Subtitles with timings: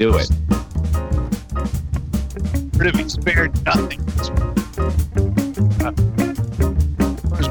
[0.00, 0.30] Do it.
[2.78, 4.00] Could have spared nothing.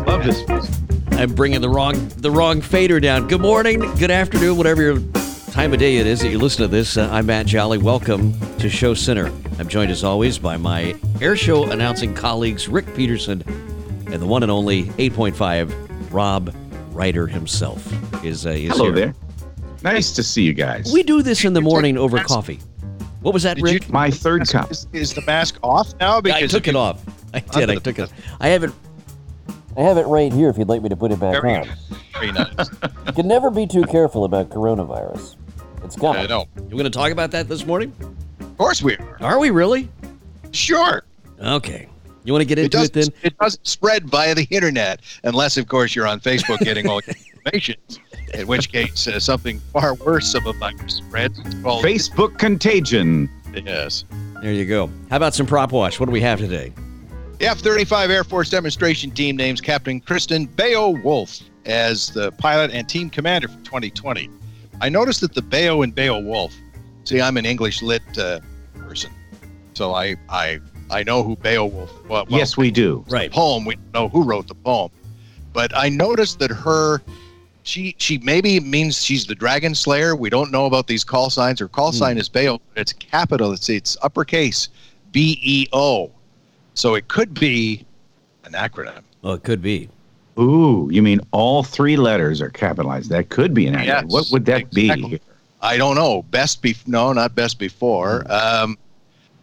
[0.07, 0.81] Love this.
[1.11, 3.27] I'm bringing the wrong the wrong fader down.
[3.27, 4.97] Good morning, good afternoon, whatever your
[5.51, 6.97] time of day it is that you listen to this.
[6.97, 7.77] Uh, I'm Matt Jolly.
[7.77, 9.27] Welcome to Show Center.
[9.59, 13.43] I'm joined as always by my air show announcing colleagues Rick Peterson
[14.07, 16.51] and the one and only 8.5 Rob
[16.93, 17.85] Reider himself
[18.25, 18.95] is uh, is Hello here.
[18.95, 19.28] there.
[19.83, 20.91] Nice to see you guys.
[20.93, 22.59] We do this in the morning over coffee.
[23.21, 23.87] What was that, Did Rick?
[23.87, 24.71] you- My third cup.
[24.71, 26.21] Is, is the mask off now?
[26.21, 27.01] Because I took it you- off.
[27.33, 27.69] I did.
[27.69, 28.11] I took it.
[28.39, 28.71] I have it.
[29.77, 30.49] I have it right here.
[30.49, 31.67] If you'd like me to put it back Very on.
[32.13, 32.69] Very nice.
[33.05, 35.35] You can never be too careful about coronavirus.
[35.83, 36.27] It's I coming.
[36.27, 36.45] know.
[36.57, 37.93] You going to talk about that this morning?
[38.39, 39.17] Of course we are.
[39.21, 39.87] Are we really?
[40.51, 41.03] Sure.
[41.39, 41.87] Okay.
[42.25, 43.21] You want to get into it, doesn't, then?
[43.23, 47.15] it doesn't spread via the internet unless, of course, you're on Facebook getting all the
[47.45, 47.75] information.
[48.33, 51.39] In which case, uh, something far worse of a virus spreads.
[51.39, 53.29] It's called Facebook contagion.
[53.53, 54.05] Yes.
[54.41, 54.87] There you go.
[55.09, 55.99] How about some prop wash?
[55.99, 56.73] What do we have today?
[57.39, 63.09] The F-35 Air Force demonstration team names Captain Kristen Beowulf as the pilot and team
[63.09, 64.29] commander for 2020.
[64.81, 66.53] I noticed that the Bayo and Beowulf.
[67.05, 68.39] See, I'm an English lit uh,
[68.77, 69.11] person,
[69.73, 70.59] so I I
[70.91, 71.91] I know who Beowulf.
[72.07, 73.03] Well, well, yes, we do.
[73.09, 73.31] Right.
[73.31, 73.65] poem.
[73.65, 74.91] We know who wrote the poem,
[75.53, 77.01] but I noticed that her,
[77.63, 80.15] she she maybe means she's the dragon slayer.
[80.15, 81.59] We don't know about these call signs.
[81.59, 82.59] Her call sign is Beo.
[82.75, 83.51] It's capital.
[83.51, 84.69] It's it's uppercase,
[85.11, 86.11] B E O.
[86.73, 87.85] So it could be
[88.45, 89.03] an acronym.
[89.23, 89.89] Oh, it could be.
[90.39, 93.09] Ooh, you mean all three letters are capitalized?
[93.09, 93.85] That could be an acronym.
[93.85, 95.09] Yes, what would that exactly.
[95.09, 95.21] be?
[95.61, 96.23] I don't know.
[96.23, 98.23] Best be no, not best before.
[98.31, 98.77] Um,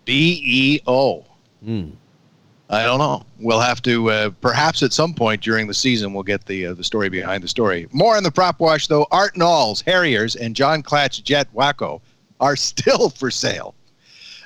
[0.06, 1.24] B E O.
[1.62, 1.90] Hmm.
[2.68, 3.22] I don't know.
[3.38, 6.74] We'll have to uh, perhaps at some point during the season we'll get the uh,
[6.74, 7.86] the story behind the story.
[7.92, 9.06] More on the prop wash though.
[9.12, 12.02] Art Nalls, Harriers, and John Klatt's Jet Waco
[12.40, 13.74] are still for sale.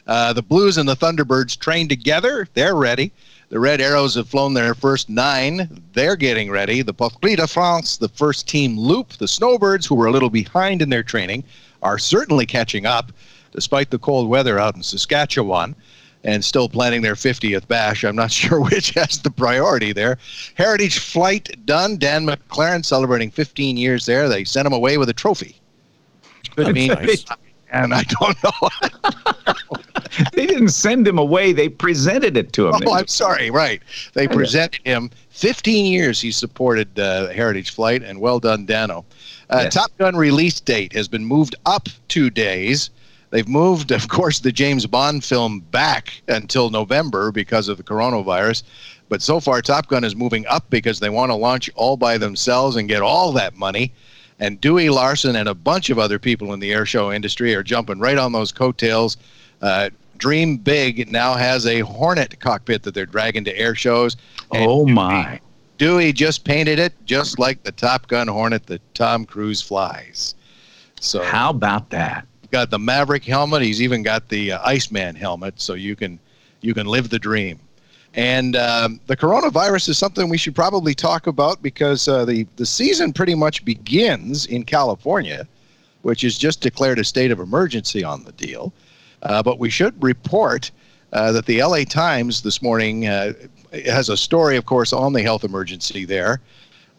[0.06, 2.46] Uh, the Blues and the Thunderbirds train together.
[2.54, 3.12] They're ready.
[3.48, 5.82] The Red Arrows have flown their first nine.
[5.92, 6.82] They're getting ready.
[6.82, 9.14] The Patrouille de France, the first team loop.
[9.14, 11.44] The Snowbirds, who were a little behind in their training,
[11.82, 13.12] are certainly catching up
[13.52, 15.74] despite the cold weather out in Saskatchewan
[16.24, 18.04] and still planning their 50th bash.
[18.04, 20.18] I'm not sure which has the priority there.
[20.54, 21.96] Heritage flight done.
[21.96, 24.28] Dan McLaren celebrating 15 years there.
[24.28, 25.56] They sent him away with a trophy.
[26.58, 27.24] I mean, nice.
[27.70, 29.54] and I don't know.
[30.32, 31.52] they didn't send him away.
[31.52, 32.74] They presented it to him.
[32.86, 33.50] Oh, I'm sorry.
[33.50, 33.82] Right.
[34.14, 39.04] They presented him 15 years he supported uh, Heritage Flight, and well done, Dano.
[39.48, 39.74] Uh, Yes.
[39.74, 42.90] Top Gun release date has been moved up two days.
[43.30, 48.64] They've moved, of course, the James Bond film back until November because of the coronavirus.
[49.08, 52.18] But so far, Top Gun is moving up because they want to launch all by
[52.18, 53.92] themselves and get all that money.
[54.38, 57.62] And Dewey Larson and a bunch of other people in the air show industry are
[57.62, 59.16] jumping right on those coattails.
[59.60, 64.16] Uh, Dream Big now has a Hornet cockpit that they're dragging to air shows.
[64.52, 65.40] Oh Dewey- my!
[65.78, 70.34] Dewey just painted it just like the Top Gun Hornet that Tom Cruise flies.
[71.00, 72.26] So How about that?
[72.50, 73.62] Got the Maverick helmet.
[73.62, 76.18] He's even got the uh, Iceman helmet, so you can
[76.60, 77.58] you can live the dream.
[78.14, 82.66] And um, the coronavirus is something we should probably talk about because uh, the the
[82.66, 85.46] season pretty much begins in California,
[86.02, 88.72] which has just declared a state of emergency on the deal.
[89.22, 90.70] Uh, but we should report
[91.12, 93.32] uh, that the LA Times this morning uh,
[93.72, 96.40] has a story, of course, on the health emergency there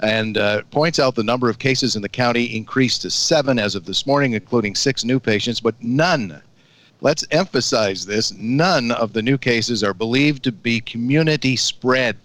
[0.01, 3.75] and uh, points out the number of cases in the county increased to seven as
[3.75, 6.41] of this morning, including six new patients, but none,
[7.01, 12.17] let's emphasize this, none of the new cases are believed to be community spread.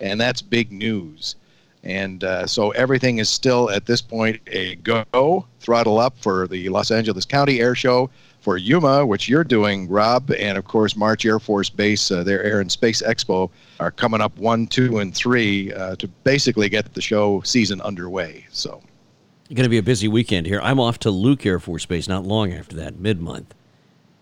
[0.00, 1.36] And that's big news.
[1.82, 6.68] And uh, so everything is still at this point a go, throttle up for the
[6.68, 8.10] Los Angeles County Air Show,
[8.46, 12.44] for Yuma, which you're doing, Rob, and of course March Air Force Base, uh, their
[12.44, 16.94] Air and Space Expo are coming up one, two, and three uh, to basically get
[16.94, 18.46] the show season underway.
[18.52, 18.80] So
[19.48, 20.60] Going to be a busy weekend here.
[20.62, 23.52] I'm off to Luke Air Force Base not long after that, mid month.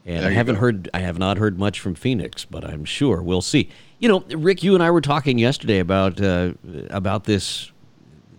[0.06, 0.62] And I haven't go.
[0.62, 3.68] heard, I have not heard much from Phoenix, but I'm sure we'll see.
[3.98, 6.54] You know, Rick, you and I were talking yesterday about uh,
[6.88, 7.72] about this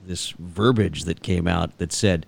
[0.04, 2.26] this verbiage that came out that said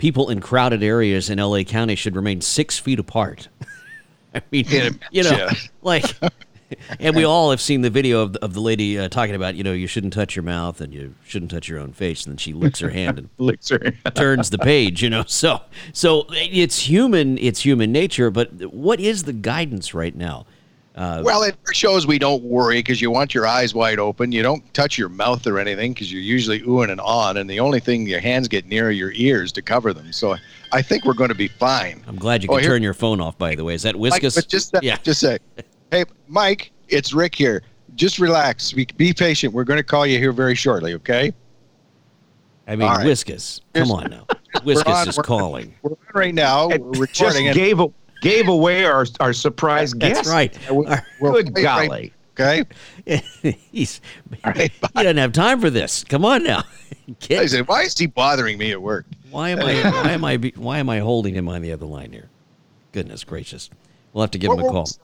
[0.00, 3.48] people in crowded areas in LA County should remain six feet apart.
[4.34, 5.50] I mean, Yeah, you know, yeah.
[5.82, 6.04] like,
[7.00, 9.56] and we all have seen the video of the, of the lady uh, talking about,
[9.56, 12.32] you know, you shouldn't touch your mouth and you shouldn't touch your own face, and
[12.32, 13.90] then she licks her hand and Licks her.
[14.14, 15.60] turns the page you know so
[15.92, 20.46] so it's human it's human nature but what is the guidance right now
[20.96, 24.32] Uh, Well, it shows we don't worry because you want your eyes wide open.
[24.32, 27.60] You don't touch your mouth or anything because you're usually oohing and on, and the
[27.60, 30.12] only thing your hands get near are your ears to cover them.
[30.12, 30.36] So
[30.72, 32.02] I think we're going to be fine.
[32.08, 33.38] I'm glad you Oh, can here- turn your phone off.
[33.38, 34.34] By the way, is that Mike, Wiskus?
[34.34, 34.96] but just uh, Yeah.
[35.02, 35.38] just say,
[35.90, 37.62] hey, Mike, it's Rick here.
[37.94, 38.72] Just relax.
[38.72, 39.52] Be, be patient.
[39.54, 40.94] We're going to call you here very shortly.
[40.94, 41.32] Okay?
[42.66, 43.06] I mean, all right.
[43.06, 43.60] Wiskus.
[43.74, 44.26] Come on now.
[44.56, 45.74] Wiskus on- is we're- calling.
[45.82, 46.68] We're on right now.
[46.70, 47.54] It We're just recording it.
[47.54, 47.86] gave a,
[48.20, 50.14] gave away our our surprise guest.
[50.24, 50.56] That's right.
[50.68, 50.86] Good
[51.20, 52.12] right- golly.
[52.38, 52.64] Okay.
[53.72, 54.00] He's
[54.44, 54.70] right.
[54.72, 56.04] he doesn't have time for this.
[56.04, 56.62] Come on now,
[57.30, 59.04] I said, why is he bothering me at work?
[59.30, 59.74] Why am I?
[59.90, 60.36] Why am I?
[60.38, 62.28] Be, why am I holding him on the other line here?
[62.92, 63.68] Goodness gracious!
[64.12, 64.82] We'll have to give him a call.
[64.82, 64.98] what-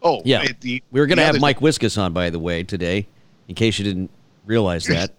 [0.00, 0.46] Oh, Yeah.
[0.60, 3.08] the- We were going to have Mike Wiskus on, by the way, today,
[3.48, 4.10] in case you didn't
[4.46, 5.10] realize that.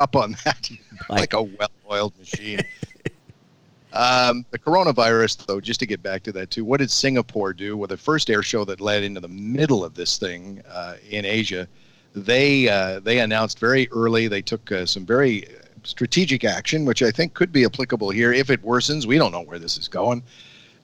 [0.00, 0.70] up on that
[1.10, 2.60] like a well-oiled machine.
[3.92, 7.76] Um, the coronavirus, though, just to get back to that too, what did Singapore do?
[7.76, 11.24] Well, the first air show that led into the middle of this thing uh, in
[11.24, 11.68] Asia,
[12.14, 14.28] they uh, they announced very early.
[14.28, 15.46] They took uh, some very
[15.84, 19.06] strategic action, which I think could be applicable here if it worsens.
[19.06, 20.22] We don't know where this is going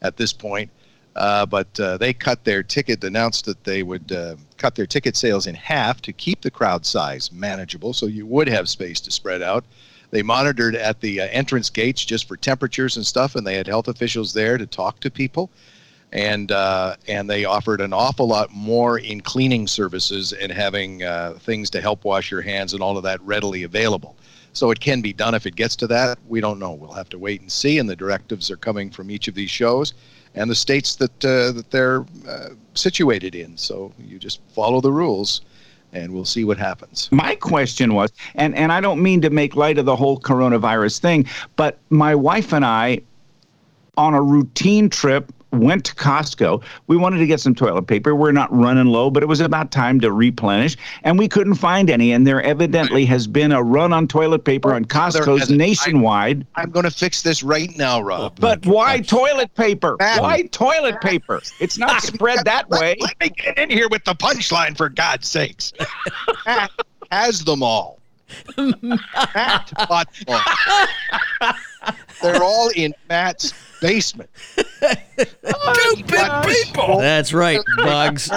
[0.02, 0.70] at this point.
[1.16, 5.16] Uh, but uh, they cut their ticket, announced that they would uh, cut their ticket
[5.16, 9.10] sales in half to keep the crowd size manageable so you would have space to
[9.10, 9.64] spread out.
[10.10, 13.66] They monitored at the uh, entrance gates just for temperatures and stuff, and they had
[13.66, 15.50] health officials there to talk to people.
[16.10, 21.34] And uh, and they offered an awful lot more in cleaning services and having uh,
[21.40, 24.16] things to help wash your hands and all of that readily available.
[24.54, 26.18] So it can be done if it gets to that.
[26.26, 26.72] We don't know.
[26.72, 27.78] We'll have to wait and see.
[27.78, 29.92] And the directives are coming from each of these shows
[30.34, 33.56] and the states that uh, that they're uh, situated in.
[33.56, 35.42] So you just follow the rules,
[35.92, 37.08] and we'll see what happens.
[37.12, 40.98] My question was, and, and I don't mean to make light of the whole coronavirus
[40.98, 41.26] thing,
[41.56, 43.00] but my wife and I,
[43.96, 46.62] on a routine trip, went to Costco.
[46.86, 48.14] We wanted to get some toilet paper.
[48.14, 51.90] We're not running low, but it was about time to replenish, and we couldn't find
[51.90, 52.12] any.
[52.12, 55.60] And there evidently has been a run on toilet paper on Costco's hasn't.
[55.60, 56.46] I- nationwide.
[56.54, 58.20] I'm going to fix this right now, Rob.
[58.20, 59.96] Oh, but why toilet paper?
[59.98, 60.20] Matt.
[60.20, 61.40] Why toilet paper?
[61.60, 62.96] It's not spread that way.
[63.00, 65.72] Let me get in here with the punchline, for God's sakes.
[66.46, 66.70] Matt
[67.10, 67.98] has them all.
[68.58, 70.40] Matt bought them
[71.40, 71.52] all.
[72.22, 74.30] They're all in Matt's basement.
[74.36, 76.98] Stupid people!
[76.98, 78.30] That's right, Bugs.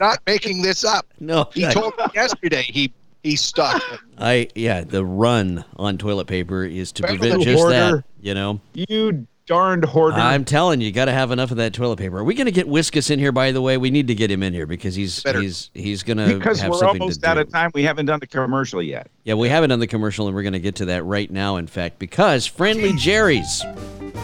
[0.00, 1.06] Not making this up.
[1.20, 2.92] No, He told me yesterday he
[3.22, 3.82] he stuck.
[4.18, 4.82] I yeah.
[4.82, 8.04] The run on toilet paper is to Better prevent than just that.
[8.20, 10.18] You know, You darned hoarder.
[10.18, 12.18] I'm telling you, got to have enough of that toilet paper.
[12.18, 13.32] Are we going to get Wiskus in here?
[13.32, 15.40] By the way, we need to get him in here because he's Better.
[15.40, 17.40] he's he's going to because have we're almost out do.
[17.40, 17.70] of time.
[17.74, 19.10] We haven't done the commercial yet.
[19.24, 21.56] Yeah, we haven't done the commercial, and we're going to get to that right now.
[21.56, 23.64] In fact, because Friendly Jerry's.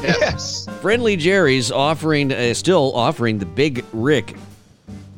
[0.02, 0.68] Yes.
[0.82, 4.36] Friendly Jerry's offering, uh, still offering the Big Rick.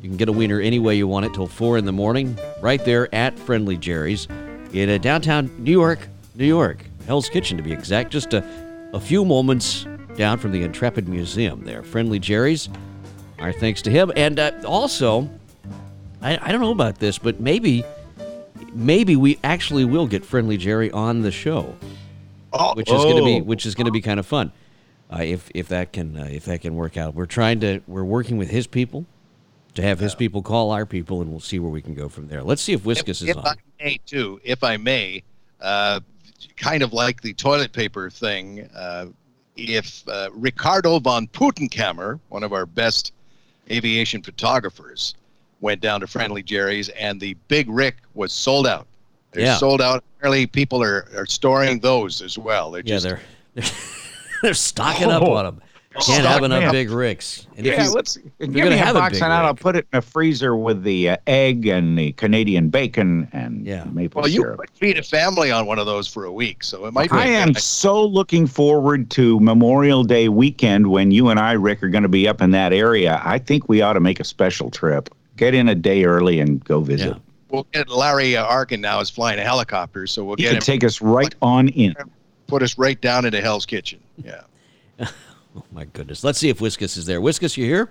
[0.01, 2.37] You can get a wiener any way you want it till four in the morning,
[2.61, 4.27] right there at Friendly Jerry's
[4.71, 8.11] in uh, downtown New York, New York, Hell's Kitchen to be exact.
[8.11, 8.45] Just a,
[8.93, 9.85] a few moments
[10.17, 11.83] down from the Intrepid Museum there.
[11.83, 12.69] Friendly Jerry's.
[13.39, 15.29] Our thanks to him, and uh, also,
[16.23, 17.83] I, I don't know about this, but maybe,
[18.73, 21.75] maybe we actually will get Friendly Jerry on the show
[22.53, 24.51] Oh, which is going to be which is going to be kind of fun
[25.11, 27.13] uh, if if that can uh, if that can work out.
[27.13, 29.05] We're trying to we're working with his people
[29.75, 32.27] to have his people call our people, and we'll see where we can go from
[32.27, 32.41] there.
[32.41, 33.57] Let's see if Wiskus is if I on.
[33.79, 35.23] may, too, if I may,
[35.61, 35.99] uh,
[36.55, 39.07] kind of like the toilet paper thing, uh,
[39.57, 43.11] if uh, Ricardo von Putenkammer, one of our best
[43.71, 45.15] aviation photographers,
[45.59, 48.87] went down to Friendly Jerry's and the Big Rick was sold out.
[49.31, 49.57] They're Yeah.
[49.57, 50.03] sold out.
[50.17, 52.71] Apparently, people are, are storing those as well.
[52.71, 53.21] They're Yeah, just they're
[54.43, 55.33] they're stocking up Oh.
[55.33, 55.61] on them.
[56.05, 56.71] Can't have enough up.
[56.71, 57.47] big ricks.
[57.57, 59.53] And if Yeah, you- let's give gonna me a have a box big and I'll
[59.55, 63.83] put it in a freezer with the uh, egg and the Canadian bacon and Yeah.
[63.91, 64.59] maple well, you syrup.
[64.59, 67.09] could feed a family on one of those for a week, so it might.
[67.09, 71.81] Be I am so looking forward to Memorial Day weekend when you and I, Rick,
[71.83, 73.21] are going to be up in that area.
[73.25, 75.09] I think we ought to make a special trip.
[75.35, 77.07] Get in a day early and go visit.
[77.09, 77.13] Yeah.
[77.49, 80.57] We'll get Larry uh, Arkin now is flying a helicopter, so we'll He get can
[80.57, 81.95] him take us right on in.
[82.47, 83.99] put us right down into Hell's Kitchen.
[84.23, 84.41] Yeah.
[85.57, 87.19] oh my goodness, let's see if Wiskus is there.
[87.21, 87.89] Wiskus, you here?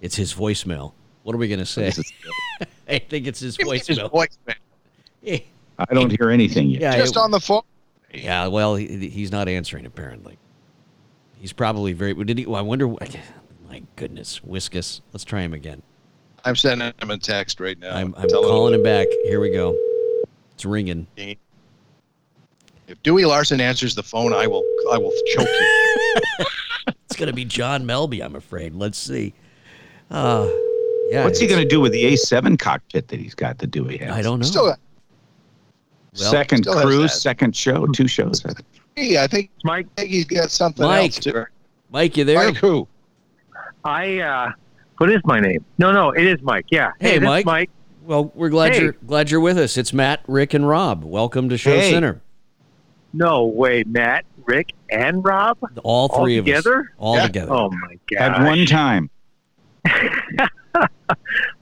[0.00, 0.92] It's his voicemail.
[1.22, 1.92] What are we going to say?
[2.88, 4.10] I think it's his His voicemail.
[4.10, 4.38] voice.
[5.22, 5.38] Yeah,
[5.78, 6.80] I don't hear anything yet.
[6.80, 7.62] Yeah, Just it- on the phone.
[8.14, 10.38] Yeah, well, he, he's not answering apparently.
[11.38, 12.14] He's probably very.
[12.14, 12.46] Did he?
[12.46, 12.88] Well, I wonder.
[13.68, 15.02] My goodness, Wiskus.
[15.12, 15.82] Let's try him again.
[16.44, 17.94] I'm sending him a text right now.
[17.94, 19.06] I'm, I'm Tell him- calling him back.
[19.24, 19.76] Here we go.
[20.54, 21.06] It's ringing.
[22.86, 25.84] If Dewey Larson answers the phone, I will I will choke you.
[27.04, 28.74] It's gonna be John Melby, I'm afraid.
[28.74, 29.34] Let's see.
[30.10, 30.48] Uh,
[31.10, 33.96] Yeah, What's he going to do with the A7 cockpit that he's got, the Dewey
[33.98, 34.10] has?
[34.14, 34.44] I don't know.
[34.46, 34.76] Still, Well,
[36.12, 38.42] second still cruise, second show, two shows.
[38.94, 41.04] hey, I think Mike, I think he's got something Mike.
[41.16, 41.46] else to.
[41.90, 42.36] Mike, you there?
[42.36, 42.86] Mike who?
[43.84, 44.52] I uh,
[44.98, 45.64] what is my name?
[45.78, 46.66] No, no, it is Mike.
[46.70, 46.92] Yeah.
[47.00, 47.46] Hey, this is Mike.
[47.46, 47.70] Mike.
[48.04, 48.82] Well, we're glad Hey.
[48.82, 49.76] you're glad you're with us.
[49.78, 51.04] It's Matt, Rick, and Rob.
[51.04, 51.90] Welcome to Show Hey.
[51.90, 52.20] Center.
[53.14, 56.48] No way, Matt, Rick, and Rob All all three of us.
[56.48, 56.92] together.
[56.98, 57.26] All Yeah.
[57.26, 57.52] together.
[57.52, 58.32] Oh my god.
[58.40, 59.10] At one time.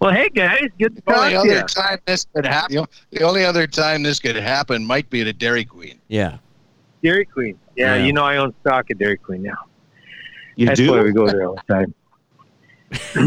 [0.01, 1.63] Well, hey guys, good to The talk only to other you.
[1.63, 2.85] time this could happen.
[3.13, 5.99] The only other time this could happen might be at a Dairy Queen.
[6.09, 6.37] Yeah.
[7.03, 7.59] Dairy Queen.
[7.77, 8.05] Yeah, Yeah.
[8.05, 9.57] you know I own stock at Dairy Queen now.
[10.57, 10.91] You That's do?
[10.91, 11.95] why we go there all the time.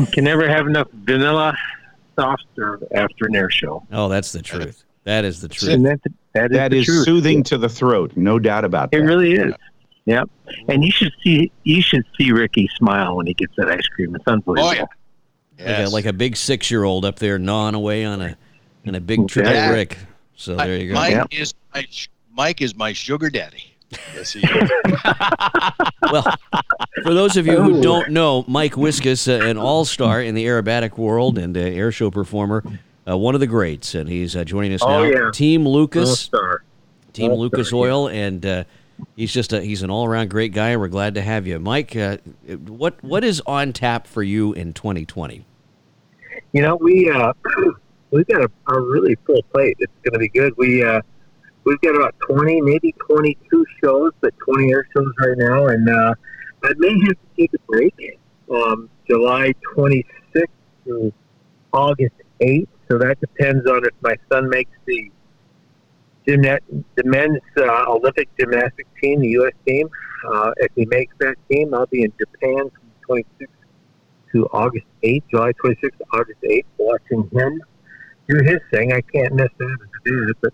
[0.12, 1.56] Can never have enough vanilla
[2.16, 3.84] soft serve after an air show.
[3.92, 4.84] Oh, that's the truth.
[5.06, 5.72] That is the truth.
[5.74, 6.00] And that,
[6.34, 7.06] that is, That the is truth.
[7.06, 9.04] soothing to the throat, no doubt about It that.
[9.04, 9.54] It really is.
[10.06, 10.30] Yep.
[10.68, 14.16] And you should see you should see Ricky smile when he gets that ice cream.
[14.16, 14.70] It's unbelievable.
[14.70, 14.86] Oh yeah.
[15.80, 18.38] Like, a, like a big six year old up there gnawing away on a
[18.88, 19.72] on a big triple Yeah.
[19.72, 19.98] brick.
[20.36, 20.94] So there you go.
[20.96, 21.26] Mike Yeah.
[21.32, 21.86] is my
[22.34, 23.64] Mike is my sugar daddy.
[24.16, 24.70] Yes, he is.
[26.12, 26.24] well,
[27.04, 30.46] for those of you who don't know, Mike Wiskus, uh, an all star in the
[30.46, 32.64] aerobatic world and uh, air show performer,
[33.10, 35.04] uh, one of the greats, and he's uh, joining us Oh, now.
[35.04, 35.32] yeah.
[35.32, 36.64] Team Lucas, star.
[37.14, 38.64] Team All-star, Lucas Oil, and uh,
[39.16, 40.70] he's just a, he's an all around great guy.
[40.70, 41.96] And we're glad to have you, Mike.
[41.96, 42.18] Uh,
[42.68, 45.46] what what is on tap for you in 2020?
[46.54, 47.34] You know, we uh,
[48.12, 49.78] we've got a, a really full plate.
[49.80, 50.54] It's going to be good.
[50.58, 51.02] We uh,
[51.64, 56.14] we've got about twenty, maybe twenty-two shows, but twenty air shows right now, and uh,
[56.64, 58.20] I may have to take a break.
[58.52, 60.54] Um, July twenty-sixth
[60.86, 61.12] to
[61.74, 62.70] August eighth.
[62.90, 65.12] So that depends on if my son makes the
[66.26, 69.54] the men's uh, Olympic gymnastics team, the U.S.
[69.68, 69.90] team.
[70.32, 73.56] Uh, if he makes that team, I'll be in Japan from twenty-sixth
[74.32, 77.62] to August 8th, July 26th to August 8th, watching him
[78.28, 78.94] do his thing.
[78.94, 80.54] I can't necessarily do it, but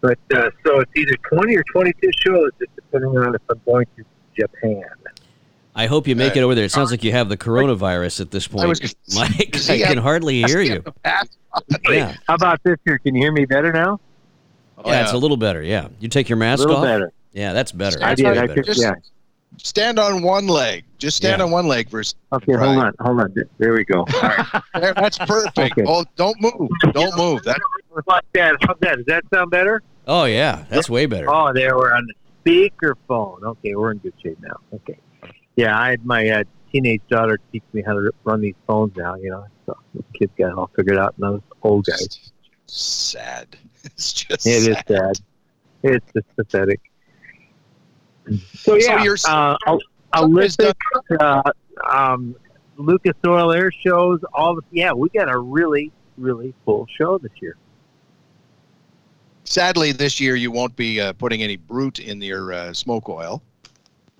[0.00, 3.86] but uh, so it's either 20 or 22 shows, just depending on if I'm going
[3.96, 4.04] to
[4.38, 4.84] Japan.
[5.74, 6.64] I hope you make it uh, over there.
[6.64, 9.56] It sounds uh, like you have the coronavirus at this point, was gonna Mike.
[9.68, 10.82] I can have- hardly hear you.
[11.88, 12.98] Yeah, How about this here?
[12.98, 13.98] Can you hear me better now?
[14.78, 15.62] Oh, yeah, it's a little better.
[15.62, 16.84] Yeah, you take your mask A mask little off.
[16.84, 17.12] better.
[17.32, 17.98] Yeah, that's better.
[18.02, 18.26] I That's did.
[18.38, 18.62] I better.
[18.62, 18.94] could, yeah.
[19.58, 20.84] Stand on one leg.
[20.98, 21.44] Just stand Yeah.
[21.44, 22.20] on one leg for a second.
[22.32, 23.34] Okay, hold on, hold on.
[23.58, 24.04] There we go.
[24.74, 25.58] There, That's perfect.
[25.58, 25.84] Okay.
[25.86, 26.68] Oh, don't move.
[26.92, 27.42] Don't move.
[27.44, 27.58] That's
[28.06, 28.56] Like that.
[28.62, 28.96] How's that?
[28.96, 29.82] Does that sound better?
[30.06, 31.28] Oh yeah, that's way better.
[31.28, 32.06] Oh, there we're on
[32.44, 33.42] the speakerphone.
[33.42, 34.56] Okay, we're in good shape now.
[34.72, 34.98] Okay.
[35.60, 39.14] Yeah, I had my uh, teenage daughter teach me how to run these phones now.
[39.16, 42.32] You know, so the kids got it all figured out, and those old guys.
[42.66, 43.56] sad.
[43.84, 44.86] It's just It is sad.
[44.88, 45.20] sad.
[45.82, 46.80] It's just pathetic.
[48.28, 49.80] So So yeah, you're- uh, Ol-
[50.14, 50.72] Somebody's done-
[51.20, 51.42] uh,
[51.90, 52.34] um,
[52.76, 57.32] Lucas Oil Air shows, all the yeah, we got a really really full show this
[57.40, 57.56] year.
[59.44, 63.42] Sadly, this year you won't be uh, putting any Brut in your uh, smoke oil.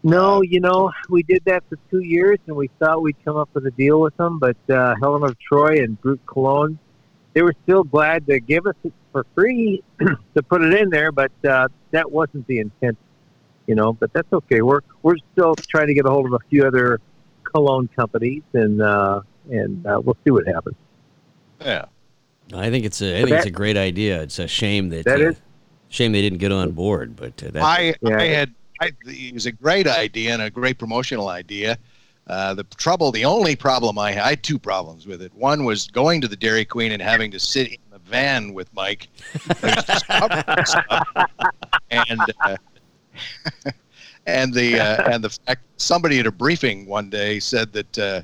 [0.03, 3.51] No, you know, we did that for two years, and we thought we'd come up
[3.53, 6.79] with a deal with them, but uh, Helen of Troy and Brut Cologne,
[7.35, 9.83] they were still glad to give us it for free
[10.35, 12.97] to put it in there, but uh, that wasn't the intent,
[13.67, 13.93] you know.
[13.93, 14.63] But that's okay.
[14.63, 16.99] We're we're still trying to get a hold of a few other
[17.45, 20.77] cologne companies, and uh, and uh, we'll see what happens.
[21.61, 21.85] Yeah.
[22.55, 24.23] I think it's a I think it's a great idea.
[24.23, 25.41] It's a shame that, That uh, is-
[25.89, 27.15] shame they didn't get on board.
[27.17, 28.17] But uh, that, I, Yeah.
[28.19, 31.77] I had I, it was a great idea and a great promotional idea.
[32.27, 35.35] Uh, the trouble, the only problem I had, I had two problems with it.
[35.35, 38.73] One was going to the Dairy Queen and having to sit in the van with
[38.73, 39.09] Mike,
[39.61, 40.45] There's just covered
[41.91, 42.57] and and uh,
[44.27, 48.23] and the uh, and the fact somebody at a briefing one day said that uh,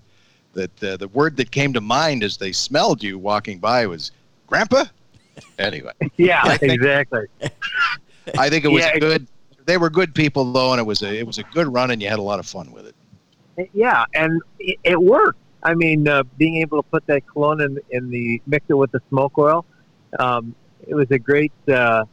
[0.53, 4.13] that uh, the word that came to mind as they smelled you walking by was
[4.47, 4.85] "Grandpa."
[5.59, 5.93] Anyway.
[6.17, 7.27] Yeah, I think- exactly.
[8.39, 9.27] I think it was Yeah, good.
[9.67, 12.01] They were good people though, and it was a it was a good run, and
[12.01, 13.71] you had a lot of fun with it.
[13.73, 15.39] Yeah, and it, it worked.
[15.63, 18.93] I mean, uh, being able to put that cologne in, in the mix it with
[18.93, 19.65] the smoke oil,
[20.19, 20.55] um,
[20.87, 22.05] it was a great uh,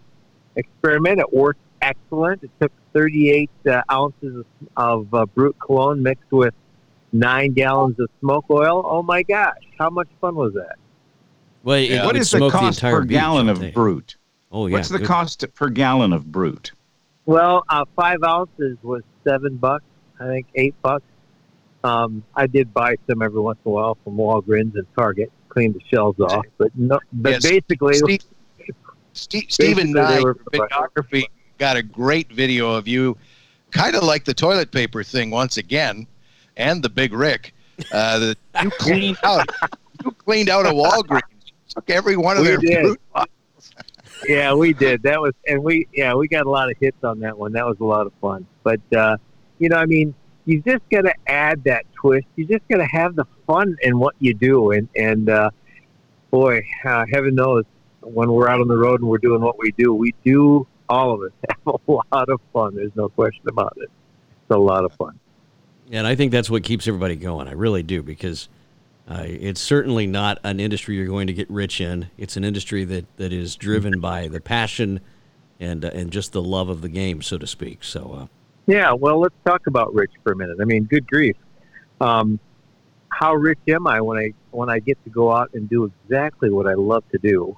[0.55, 1.19] experiment.
[1.19, 2.43] It worked excellent.
[2.43, 4.45] It took 38 uh, ounces of,
[4.77, 6.53] of uh, Brut cologne mixed with
[7.11, 8.81] nine gallons of smoke oil.
[8.85, 10.77] Oh my gosh, how much fun was that?
[11.63, 12.05] well, Yeah.
[12.05, 14.15] What is the cost entire per beach, gallon of Brut?
[14.51, 15.07] Oh yeah, What's the good.
[15.07, 16.71] cost per gallon of Brut?
[17.25, 19.85] Well, uh, five ounces was seven bucks.
[20.19, 21.05] I think eight bucks.
[21.83, 25.73] Um, I did buy some every once in a while from Walgreens and Target, clean
[25.73, 26.45] the shells off.
[26.57, 27.43] But no, but Yes.
[27.43, 28.21] basically, Steve,
[29.13, 31.23] Steve, Stephen Basically, they Nye, videography,
[31.57, 33.17] got a great video of you,
[33.71, 36.07] kind of like the toilet paper thing once again,
[36.57, 37.53] and the Big Rick.
[37.91, 39.49] Uh, that you cleaned out,
[40.05, 41.21] you cleaned out a Walgreens.
[41.67, 42.81] Took every one of We their did.
[42.81, 43.01] fruit.
[44.25, 45.03] Yeah, we did.
[45.03, 47.53] That was, and we, yeah, we got a lot of hits on that one.
[47.53, 48.45] That was a lot of fun.
[48.63, 49.17] But, uh,
[49.59, 50.13] you know, I mean,
[50.45, 52.27] you just got to add that twist.
[52.35, 54.71] You just got to have the fun in what you do.
[54.71, 55.51] And, and, uh,
[56.31, 57.63] boy, uh, heaven knows
[58.01, 61.13] when we're out on the road and we're doing what we do, we do all
[61.13, 62.75] of us have a lot of fun.
[62.75, 63.89] There's no question about it.
[64.41, 65.19] It's a lot of fun.
[65.91, 67.47] And I think that's what keeps everybody going.
[67.47, 68.49] I really do because
[69.07, 72.09] uh, it's certainly not an industry you're going to get rich in.
[72.17, 75.01] It's an industry that, that is driven by the passion
[75.59, 77.83] and uh, and just the love of the game, so to speak.
[77.83, 78.27] So uh,
[78.65, 80.57] Yeah, well, let's talk about rich for a minute.
[80.61, 81.35] I mean, good grief.
[81.99, 82.39] Um,
[83.09, 86.49] how rich am I when I when I get to go out and do exactly
[86.49, 87.55] what I love to do?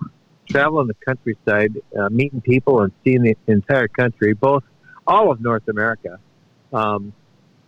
[0.50, 4.64] Travel in the countryside, uh, meeting people, and seeing the entire country, both
[5.08, 6.20] all of North America.
[6.74, 7.14] Um,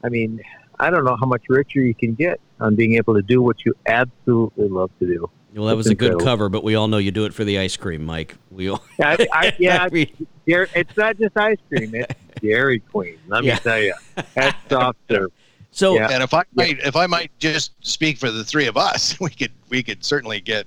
[0.03, 0.41] I mean,
[0.79, 3.66] I don't know how much richer you can get on being able to do what
[3.66, 5.30] you absolutely love to do.
[5.54, 7.44] well, that It's was a good cover, but we all know you do it for
[7.44, 8.36] the ice cream, Mike.
[8.52, 12.80] We all, I, I, yeah, I mean, Dairy- it's not just ice cream; it's Dairy
[12.80, 13.18] Queen.
[13.28, 13.60] Let me Yeah.
[13.60, 13.94] tell you,
[14.34, 15.32] that's soft serve.
[15.72, 16.10] so Yeah.
[16.12, 19.30] And if I might, if I might just speak for the three of us, we
[19.30, 20.66] could we could certainly get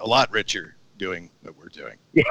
[0.00, 1.96] a lot richer doing what we're doing.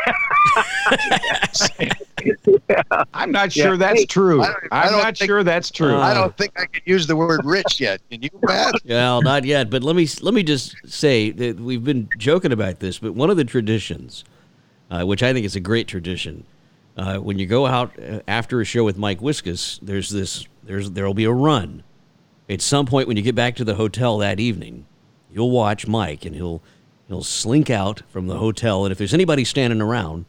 [3.15, 3.63] I'm not Yeah.
[3.65, 4.43] sure that's Hey, true.
[4.43, 5.95] I don't- I I'm don't not think- sure that's true.
[5.95, 7.99] Uh, I don't think I can use the word rich yet.
[8.11, 8.75] Can you, Matt?
[8.85, 12.79] Well, not yet, but let me let me just say that we've been joking about
[12.79, 14.23] this, but one of the traditions,
[14.91, 16.43] uh, which I think is a great tradition,
[16.95, 20.91] uh, when you go out uh, after a show with Mike Wiskus, there's this there's
[20.91, 21.83] there'll be a run.
[22.47, 24.85] At some point, when you get back to the hotel that evening,
[25.33, 26.61] you'll watch Mike, and he'll
[27.09, 30.23] he'll slink out from the hotel, and if there's anybody standing around,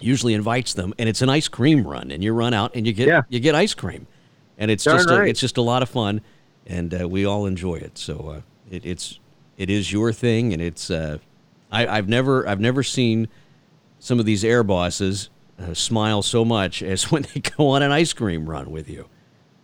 [0.00, 2.92] usually invites them, and it's an ice cream run, and you run out and you
[2.94, 3.22] get Yeah.
[3.28, 4.06] you get ice cream,
[4.56, 6.22] and it's Darn just a, it's just a lot of fun,
[6.66, 7.98] and uh, we all enjoy it.
[7.98, 8.40] So uh,
[8.70, 9.18] it, it's
[9.58, 11.18] it is your thing, and it's uh,
[11.70, 13.28] I, I've never I've never seen
[13.98, 15.28] some of these air bosses
[15.60, 19.08] uh, smile so much as when they go on an ice cream run with you.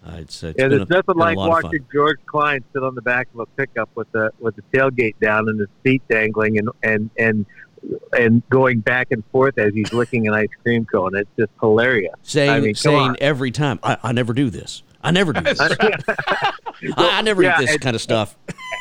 [0.06, 1.62] Uh, it's, uh, it's Yeah, been there's a, nothing like lot of fun.
[1.64, 5.14] watching George Klein sit on the back of a pickup with the with the tailgate
[5.20, 7.46] down and his feet dangling and and and
[8.18, 11.16] and going back and forth as he's licking an ice cream cone.
[11.16, 12.14] It's just hilarious.
[12.22, 14.82] saying I mean, saying every time I, I never do this.
[15.02, 15.58] I never do this.
[15.60, 16.52] I,
[16.96, 18.36] I never Yeah, eat this and- kind of stuff.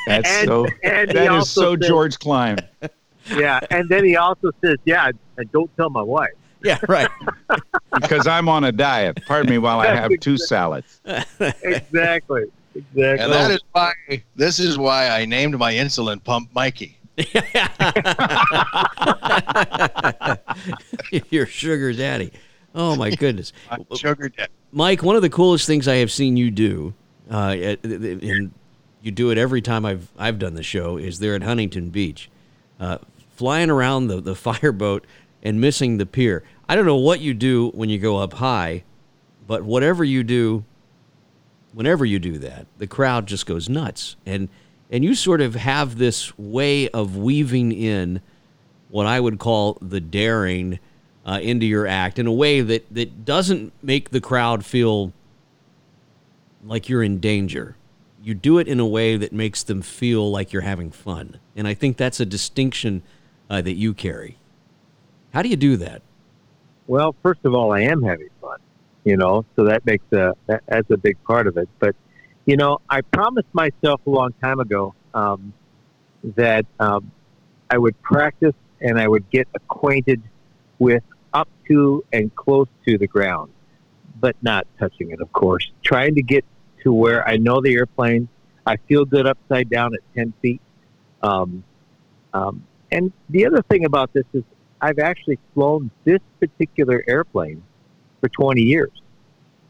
[0.07, 0.65] That's and- so.
[0.83, 2.57] and he That is so said- George Klein.
[3.37, 6.33] Yeah, and then he also says, "Yeah, and don't tell my wife."
[6.63, 7.09] Yeah, right.
[8.01, 9.19] because I'm on a diet.
[9.27, 10.99] Pardon me while I have two salads.
[11.05, 12.43] Exactly.
[12.75, 13.03] Exactly.
[13.03, 13.93] And that is why
[14.35, 16.97] this is why I named my insulin pump Mikey.
[21.29, 22.31] Your sugar daddy.
[22.75, 24.51] Oh my goodness, My sugar daddy.
[24.71, 25.03] Mike!
[25.03, 26.93] One of the coolest things I have seen you do,
[27.29, 28.51] uh, at- and
[29.03, 32.31] you do it every time I've I've done the show, is there at Huntington Beach,
[32.79, 32.97] uh,
[33.35, 35.05] flying around the the fireboat
[35.43, 36.43] and missing the pier.
[36.73, 38.83] I don't know what you do when you go up high,
[39.45, 40.65] but whatever you do,
[41.71, 44.49] whenever you do that, the crowd just goes nuts, and
[44.89, 48.21] and you sort of have this way of weaving in
[48.89, 50.79] what I would call the daring
[51.27, 55.13] uh, into your act in a way that, that doesn't make the crowd feel
[56.63, 57.75] like you're in danger.
[58.23, 61.39] You do it in a way that makes them feel like you're having fun.
[61.55, 63.03] And I think that's a distinction
[63.47, 64.37] uh, that you carry.
[65.35, 66.01] How do you do that?
[66.87, 68.59] Well, first of all, I am having fun,
[69.03, 71.69] you know, so that makes a that, that's a big part of it.
[71.79, 71.95] But
[72.45, 75.53] you know, I promised myself a long time ago um,
[76.35, 77.11] that um,
[77.69, 80.21] I would practice and I would get acquainted
[80.77, 83.51] with up to and close to the ground,
[84.19, 85.71] but not touching it, of course.
[85.83, 86.43] Trying to get
[86.83, 88.27] to where I know the airplane.
[88.65, 90.61] I feel good upside down at ten feet.
[91.21, 91.63] Um,
[92.33, 94.43] um, and the other thing about this is
[94.83, 97.63] I've actually flown this particular airplane
[98.19, 98.91] for 20 years.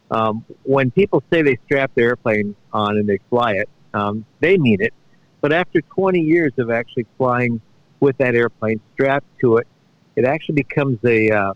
[0.09, 4.57] Um, when people say they strap their airplane on and they fly it, um, they
[4.57, 4.91] mean it.
[5.39, 7.61] But after 20 years of actually flying
[7.99, 9.67] with that airplane strapped to it,
[10.15, 11.53] it actually becomes a uh,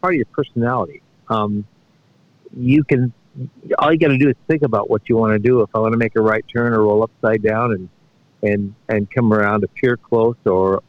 [0.00, 1.00] part of your personality.
[1.28, 1.64] Um,
[2.56, 3.12] you can,
[3.78, 5.60] all you got to do is think about what you want to do.
[5.60, 7.88] If I want to make a right turn or roll upside down and
[8.42, 10.82] and and come around a pier close or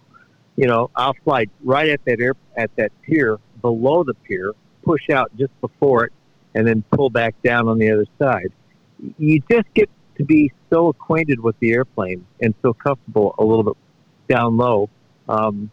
[0.55, 5.09] you know, I'll fly right at that air at that pier, below the pier, push
[5.09, 6.13] out just before it,
[6.53, 8.51] and then pull back down on the other side.
[9.17, 13.63] You just get to be so acquainted with the airplane and so comfortable a little
[13.63, 13.73] bit
[14.29, 14.89] down low.
[15.27, 15.69] Um,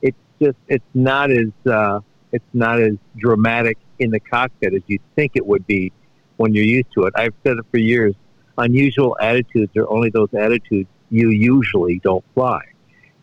[0.00, 2.00] it's just it's not as uh,
[2.32, 5.92] it's not as dramatic in the cockpit as you think it would be
[6.36, 7.14] when you're used to it.
[7.16, 8.14] I've said it for years.
[8.58, 12.62] Unusual attitudes are only those attitudes you usually don't fly.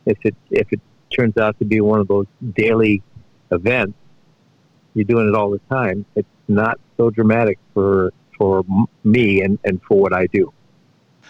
[0.05, 3.01] If it if it turns out to be one of those daily
[3.51, 3.97] events,
[4.93, 6.05] you're doing it all the time.
[6.15, 8.63] It's not so dramatic for for
[9.03, 10.51] me and, and for what I do.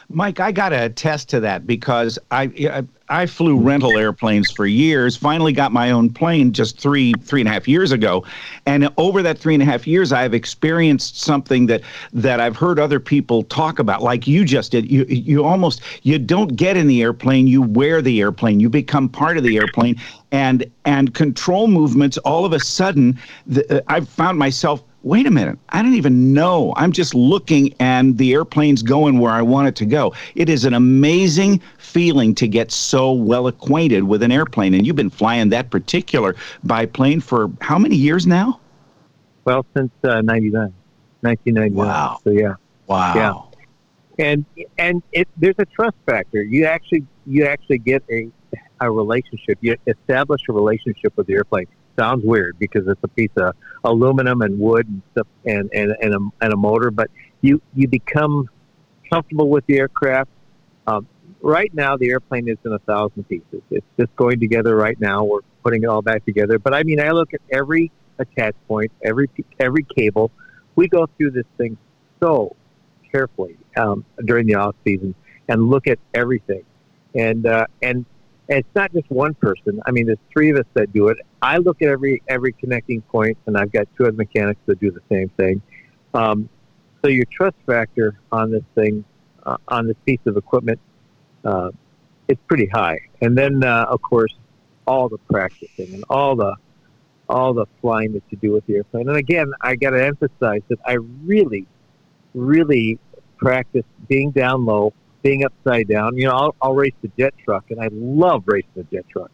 [0.09, 5.15] Mike, I got to attest to that because I, I flew rental airplanes for years.
[5.15, 8.25] Finally, got my own plane just three three and a half years ago,
[8.65, 11.81] and over that three and a half years, I've experienced something that
[12.13, 14.89] that I've heard other people talk about, like you just did.
[14.89, 19.09] You you almost you don't get in the airplane, you wear the airplane, you become
[19.09, 19.95] part of the airplane,
[20.31, 22.17] and and control movements.
[22.19, 26.33] All of a sudden, the, uh, I've found myself wait a minute, I don't even
[26.33, 26.73] know.
[26.77, 30.13] I'm just looking and the airplane's going where I want it to go.
[30.35, 34.73] It is an amazing feeling to get so well acquainted with an airplane.
[34.73, 36.35] And you've been flying that particular
[36.65, 38.59] biplane for how many years now?
[39.45, 40.73] Well, since uh, 99,
[41.21, 41.73] 1999.
[41.73, 42.19] Wow.
[42.23, 42.55] So, yeah.
[42.87, 43.49] Wow.
[44.17, 44.25] Yeah.
[44.25, 44.45] And,
[44.77, 46.41] and it, there's a trust factor.
[46.41, 48.29] You actually, you actually get a,
[48.79, 49.57] a relationship.
[49.59, 54.41] You establish a relationship with the airplane sounds weird because it's a piece of aluminum
[54.41, 57.09] and wood and stuff and, and, and, a, and a motor, but
[57.41, 58.49] you, you become
[59.11, 60.29] comfortable with the aircraft.
[60.87, 61.07] Um,
[61.41, 63.61] right now, the airplane is in a thousand pieces.
[63.69, 65.23] It's just going together right now.
[65.23, 66.59] We're putting it all back together.
[66.59, 69.29] But I mean, I look at every attach point, every,
[69.59, 70.31] every cable.
[70.75, 71.77] We go through this thing
[72.21, 72.55] so
[73.11, 75.13] carefully um, during the off season
[75.47, 76.63] and look at everything.
[77.13, 78.05] And, uh, and
[78.49, 79.81] and it's not just one person.
[79.85, 81.17] I mean, there's three of us that do it.
[81.41, 84.91] I look at every every connecting point, and I've got two other mechanics that do
[84.91, 85.61] the same thing.
[86.13, 86.49] Um,
[87.03, 89.03] so your trust factor on this thing,
[89.45, 90.79] uh, on this piece of equipment,
[91.43, 91.71] uh,
[92.27, 92.99] it's pretty high.
[93.21, 94.33] And then, uh, of course,
[94.85, 96.55] all the practicing and all the
[97.29, 99.07] all the flying that you do with the airplane.
[99.07, 101.65] And again, I got to emphasize that I really,
[102.33, 102.99] really
[103.37, 106.17] practice being down low, being upside down.
[106.17, 109.31] You know, I'll, I'll race the jet truck, and I love racing the jet truck.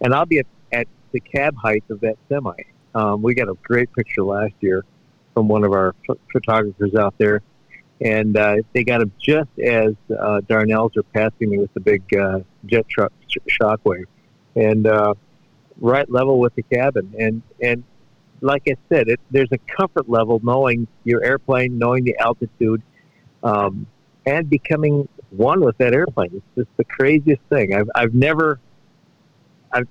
[0.00, 2.54] And I'll be at, at the cab height of that semi.
[2.94, 4.84] Um, we got a great picture last year
[5.34, 7.42] from one of our ph- photographers out there,
[8.00, 12.02] and uh, they got him just as uh, Darnells are passing me with the big
[12.16, 14.06] uh, jet truck sh- shockwave,
[14.56, 15.14] and uh,
[15.80, 17.14] right level with the cabin.
[17.18, 17.84] And and
[18.40, 22.82] like I said, it, there's a comfort level knowing your airplane, knowing the altitude.
[23.42, 23.86] Um,
[24.26, 26.30] and becoming one with that airplane.
[26.34, 27.74] It's just the craziest thing.
[27.74, 28.60] I've I've never
[29.72, 29.88] I've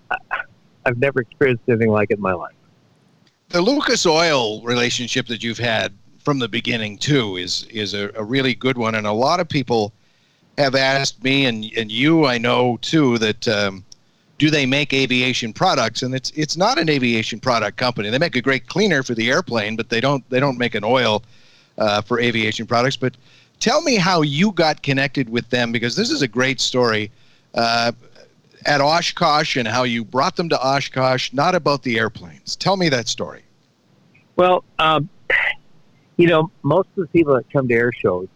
[0.86, 2.56] I've never experienced anything like it in my life.
[3.50, 8.24] The Lucas Oil relationship that you've had from the beginning too is is a, a
[8.24, 9.94] really good one, and a lot of people
[10.58, 13.48] have asked me and and you I know too that.
[13.48, 13.86] Um,
[14.40, 16.02] do they make aviation products?
[16.02, 18.10] And it's it's not an aviation product company.
[18.10, 20.84] They make a great cleaner for the airplane, but they don't they don't make an
[20.84, 21.24] oil
[21.78, 22.96] uh, for aviation products.
[22.96, 23.18] But
[23.60, 27.12] Tell me how you got connected with them because this is a great story
[27.54, 27.92] uh,
[28.66, 32.56] at Oshkosh and how you brought them to Oshkosh, not about the airplanes.
[32.56, 33.44] Tell me that story.
[34.38, 35.10] Well, um,
[36.16, 38.28] you know, most of the people that come to air shows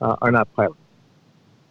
[0.00, 0.78] uh, are not pilots.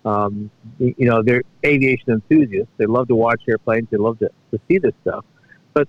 [0.04, 2.72] Um, you know, they're aviation enthusiasts.
[2.76, 3.88] They love to watch airplanes.
[3.90, 5.24] They love to, to see this stuff,
[5.74, 5.88] but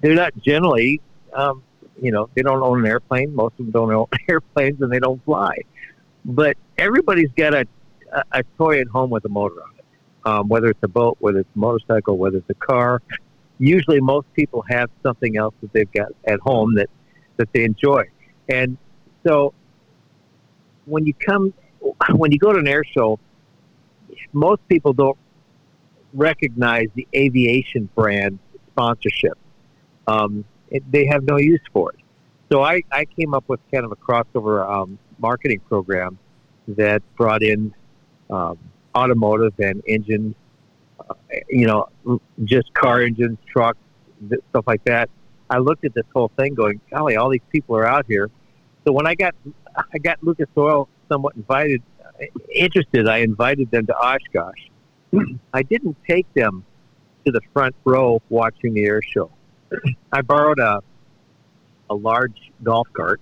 [0.00, 1.00] they're not generally,
[1.32, 1.62] um,
[2.02, 3.32] you know, they don't own an airplane.
[3.32, 5.54] Most of them don't own airplanes, and they don't fly
[6.24, 7.66] but everybody's got a,
[8.12, 9.84] a, a toy at home with a motor on it.
[10.26, 13.02] Um, whether it's a boat, whether it's a motorcycle, whether it's a car.
[13.58, 16.88] Usually, most people have something else that they've got at home that
[17.36, 18.04] that they enjoy.
[18.48, 18.78] And
[19.26, 19.52] so,
[20.86, 21.52] when you come,
[22.14, 23.18] when you go to an air show,
[24.32, 25.18] most people don't
[26.14, 29.36] recognize the aviation brand sponsorship.
[30.06, 32.00] Um, it, they have no use for it.
[32.50, 36.18] So I, I came up with kind of a crossover um, marketing program
[36.68, 37.74] that brought in
[38.30, 38.58] um,
[38.94, 40.34] automotive and engines,
[41.08, 41.14] uh,
[41.48, 41.88] you know,
[42.44, 43.78] just car engines, trucks,
[44.50, 45.10] stuff like that.
[45.50, 48.30] I looked at this whole thing going, golly, all these people are out here.
[48.86, 49.34] So when I got,
[49.76, 51.82] I got Lucas Oil somewhat invited,
[52.54, 54.68] interested, I invited them to Oshkosh.
[55.52, 56.64] I didn't take them
[57.24, 59.30] to the front row watching the air show.
[60.12, 60.80] I borrowed a,
[61.90, 63.20] a large golf cart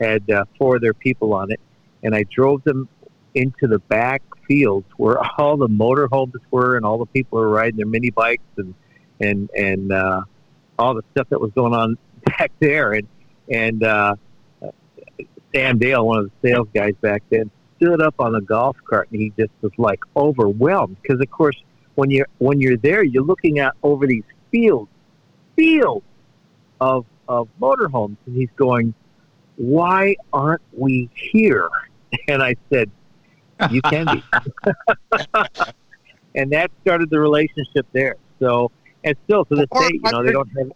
[0.00, 1.60] had uh, four of their people on it,
[2.02, 2.88] and I drove them
[3.34, 7.76] into the back fields where all the motorhomes were and all the people were riding
[7.76, 8.74] their mini bikes and
[9.20, 10.22] and and uh,
[10.78, 12.92] all the stuff that was going on back there.
[12.92, 13.08] And
[13.52, 14.16] and uh,
[15.54, 19.08] Sam Dale, one of the sales guys back then, stood up on the golf cart
[19.12, 21.56] and he just was like overwhelmed because, of course,
[21.94, 24.90] when you're when you're there, you're looking out over these fields,
[25.54, 26.04] fields
[26.80, 28.94] of of motorhomes, and he's going,
[29.56, 31.68] why aren't we here?
[32.28, 32.90] And I said,
[33.70, 34.22] You can be.
[36.34, 38.16] and that started the relationship there.
[38.38, 38.70] So,
[39.04, 40.72] and still to this day, you know, they don't have.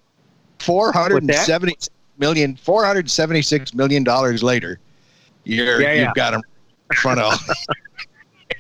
[0.59, 1.75] 470
[2.19, 4.79] million, 476 million dollars later,
[5.45, 6.05] you're, Yeah, yeah.
[6.05, 6.43] you've got them
[6.91, 7.33] in front of.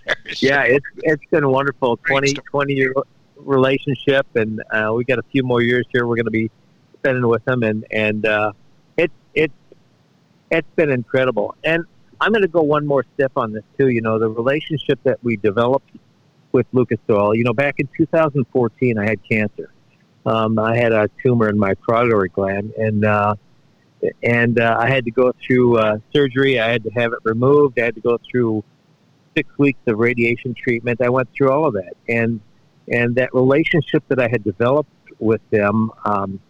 [0.40, 2.94] yeah, it's it's been wonderful 20, 20 year
[3.36, 6.06] relationship, and uh, we got a few more years here.
[6.06, 6.50] We're going to be
[6.98, 8.52] spending with them, and and uh,
[10.50, 11.54] it's been incredible.
[11.64, 11.84] And
[12.20, 13.88] I'm going to go one more step on this too.
[13.88, 15.90] You know, the relationship that we developed
[16.52, 17.34] with Lucas Oil.
[17.34, 19.72] You know, back in 2014, I had cancer.
[20.26, 23.34] Um, I had a tumor in my parotid gland, and uh,
[24.22, 26.60] and uh, I had to go through uh, surgery.
[26.60, 27.78] I had to have it removed.
[27.78, 28.62] I had to go through
[29.34, 31.00] six weeks of radiation treatment.
[31.00, 32.40] I went through all of that, and
[32.88, 36.40] and that relationship that I had developed with them, um,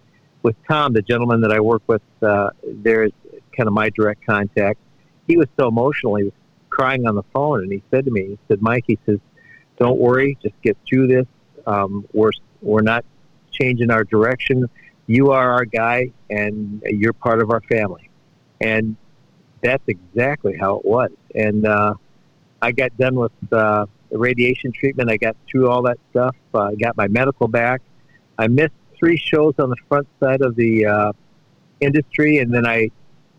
[0.42, 3.12] with Tom, the gentleman that I work with, uh, there's
[3.56, 4.78] kind of my direct contact.
[5.26, 6.16] He was so emotional.
[6.16, 6.32] He was
[6.70, 9.18] crying on the phone, and he said to me, he said, "Mike, he says,
[9.78, 11.26] don't worry, just get through this.
[11.66, 13.04] Um, we're we're not
[13.50, 14.68] changing our direction.
[15.06, 18.10] You are our guy, and you're part of our family."
[18.60, 18.96] And
[19.62, 21.10] that's exactly how it was.
[21.34, 21.94] And uh,
[22.62, 25.10] I got done with uh, the radiation treatment.
[25.10, 26.36] I got through all that stuff.
[26.54, 27.82] Uh, I got my medical back.
[28.38, 31.12] I missed three shows on the front side of the uh,
[31.80, 32.90] industry, and then I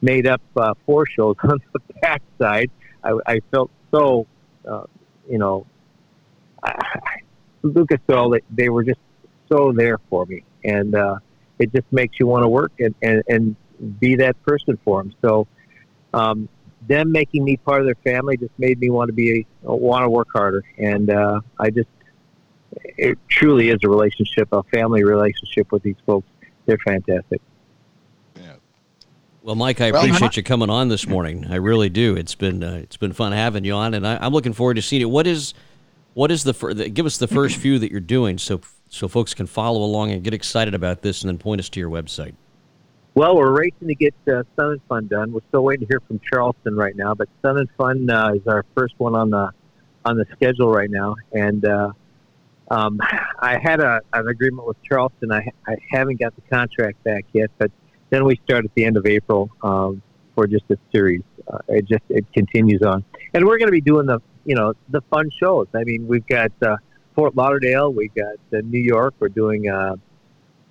[0.01, 2.71] made up uh, four shows on the back side.
[3.03, 4.27] I, I felt so,
[4.67, 4.83] uh,
[5.29, 5.65] you know,
[6.63, 6.79] I,
[7.63, 8.99] Lucas Oil, they, they were just
[9.51, 10.43] so there for me.
[10.63, 11.17] And uh,
[11.59, 15.13] it just makes you want to work and, and, and be that person for them.
[15.21, 15.47] So,
[16.13, 16.49] um,
[16.87, 20.09] them making me part of their family just made me want to be want to
[20.09, 21.89] work harder and uh, i just
[22.73, 26.27] it truly is a relationship a family relationship with these folks
[26.65, 27.41] they're fantastic
[29.43, 31.47] Well, Mike, I Well, appreciate you coming on this morning.
[31.49, 32.15] I really do.
[32.15, 34.81] It's been uh, it's been fun having you on, and I, I'm looking forward to
[34.81, 35.09] seeing it.
[35.09, 35.53] What is
[36.13, 39.07] what is the, fir- the give us the first few that you're doing so so
[39.07, 41.89] folks can follow along and get excited about this, and then point us to your
[41.89, 42.33] website.
[43.15, 46.01] well we're racing to get uh, sun and fun done we're still waiting to hear
[46.07, 49.49] from charleston right now but sun and fun uh, is our first one on the
[50.05, 51.91] on the schedule right now and uh,
[52.69, 52.99] um,
[53.39, 57.49] i had a, an agreement with charleston I, I haven't got the contract back yet
[57.57, 57.71] but
[58.11, 60.01] then we start at the end of April um,
[60.35, 61.23] for just a series.
[61.51, 64.73] Uh, it just it continues on, and we're going to be doing the you know
[64.89, 65.67] the fun shows.
[65.73, 66.77] I mean, we've got uh,
[67.15, 69.95] Fort Lauderdale, we've got uh, New York, we're doing uh,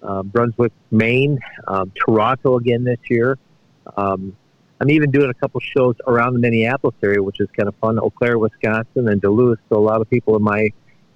[0.02, 3.38] uh, Brunswick, Maine, um, Toronto again this year.
[3.96, 4.36] Um,
[4.80, 7.98] I'm even doing a couple shows around the Minneapolis area, which is kind of fun.
[7.98, 9.58] Eau Claire, Wisconsin, and Duluth.
[9.68, 10.70] So a lot of people in my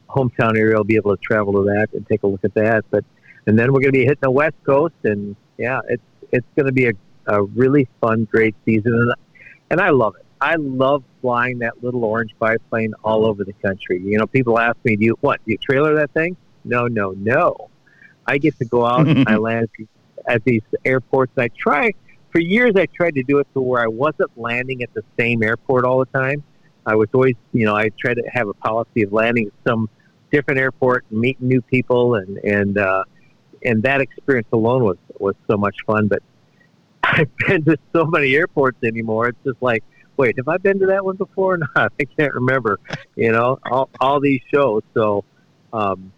[0.09, 2.85] hometown area will be able to travel to that and take a look at that.
[2.91, 3.05] But
[3.47, 6.67] and then we're going to be hitting the West Coast, and yeah, it's it's going
[6.67, 6.93] to be a,
[7.27, 9.15] a really fun, great season, and,
[9.71, 10.25] and I love it.
[10.41, 14.01] I love flying that little orange biplane all over the country.
[14.03, 15.41] You know, people ask me, "Do you what?
[15.45, 17.71] Do you trailer that thing?" No, no, no.
[18.27, 19.07] I get to go out.
[19.07, 19.69] and I land
[20.27, 21.33] at these airports.
[21.37, 21.93] And I try
[22.31, 22.73] for years.
[22.77, 25.99] I tried to do it to where I wasn't landing at the same airport all
[25.99, 26.43] the time.
[26.87, 29.89] I was always, you know, I tried to have a policy of landing at some
[30.31, 33.05] different airport and meeting new people, and and uh,
[33.65, 36.09] and that experience alone was was so much fun.
[36.09, 36.23] But
[37.03, 39.29] I've been to so many airports anymore.
[39.29, 39.85] It's just like,
[40.17, 41.93] wait, have I been to that one before or not?
[42.01, 42.79] I can't remember.
[43.17, 44.83] You know, all all these shows.
[44.95, 45.25] So,
[45.73, 46.13] um,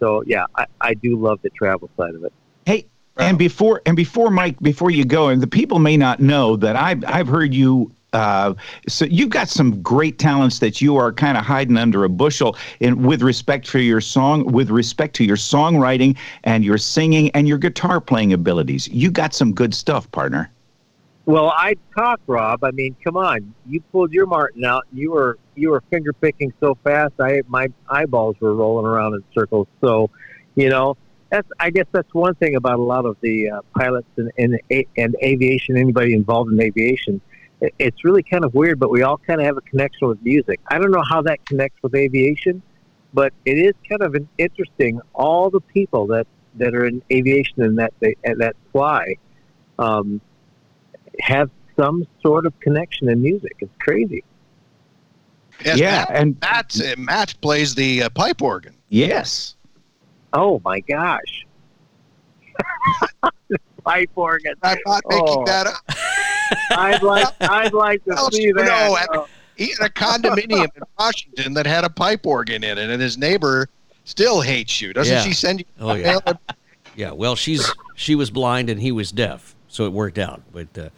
[0.00, 2.32] so yeah, I, I do love the travel side of it.
[2.66, 2.86] Hey,
[3.16, 6.76] and before and before Mike, before you go, and the people may not know that
[6.76, 7.92] I've I've heard you.
[8.12, 8.54] Uh,
[8.88, 12.56] so you've got some great talents that you are kind of hiding under a bushel
[12.80, 17.46] in with respect for your song, with respect to your songwriting and your singing and
[17.46, 18.88] your guitar playing abilities.
[18.88, 20.50] You got some good stuff, partner.
[21.26, 22.64] Well, I talk, Rob.
[22.64, 24.86] I mean, come on, you pulled your Martin out.
[24.94, 27.12] You were you were finger picking so fast.
[27.20, 29.66] I my eyeballs were rolling around in circles.
[29.82, 30.08] So,
[30.54, 30.96] you know,
[31.30, 34.58] that's I guess that's one thing about a lot of the uh, pilots and, and
[34.96, 35.76] and aviation.
[35.76, 37.20] Anybody involved in aviation,
[37.78, 38.78] it's really kind of weird.
[38.78, 40.60] But we all kind of have a connection with music.
[40.68, 42.62] I don't know how that connects with aviation,
[43.14, 45.00] but it is kind of an interesting.
[45.14, 49.14] All the people that that are in aviation and that they and that fly.
[49.78, 50.20] Um,
[51.20, 53.56] have some sort of connection in music.
[53.60, 54.22] It's crazy.
[55.64, 58.74] Yes, yeah, Matt, and Matt, uh, Matt plays the uh, pipe organ.
[58.88, 59.56] yes,
[60.32, 61.46] Oh my gosh.
[63.84, 64.54] Pipe organ.
[64.62, 65.44] I'm not making Oh.
[65.46, 65.76] that up.
[66.70, 69.08] I'd like I'd like to Else see you know, that.
[69.12, 72.90] I- Oh, He had a condominium in Washington that had a pipe organ in it,
[72.90, 73.68] and his neighbor
[74.04, 74.92] still hates you.
[74.92, 75.22] Doesn't Yeah.
[75.22, 75.64] she send you?
[75.80, 76.04] Oh, yeah.
[76.04, 76.22] mail?
[76.96, 80.42] Yeah, well, she's she was blind and he was deaf, so it worked out.
[80.52, 80.88] But uh,